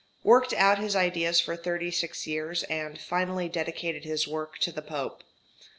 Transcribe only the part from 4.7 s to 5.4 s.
the Pope.